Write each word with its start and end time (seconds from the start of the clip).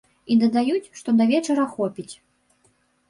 І 0.35 0.37
дадаюць, 0.43 0.91
што 1.01 1.15
да 1.21 1.29
вечара 1.33 1.65
хопіць. 1.77 2.11